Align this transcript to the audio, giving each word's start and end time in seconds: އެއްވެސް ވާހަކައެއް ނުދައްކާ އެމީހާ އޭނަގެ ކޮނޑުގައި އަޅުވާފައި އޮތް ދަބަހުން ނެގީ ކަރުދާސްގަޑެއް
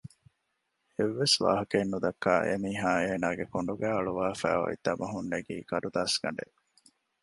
އެއްވެސް 0.95 1.35
ވާހަކައެއް 1.43 1.91
ނުދައްކާ 1.93 2.33
އެމީހާ 2.49 2.91
އޭނަގެ 3.05 3.45
ކޮނޑުގައި 3.51 3.95
އަޅުވާފައި 3.95 4.57
އޮތް 4.61 4.83
ދަބަހުން 4.85 5.29
ނެގީ 5.33 5.55
ކަރުދާސްގަޑެއް 5.69 6.55